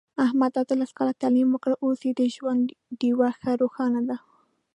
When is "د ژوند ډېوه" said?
2.15-3.29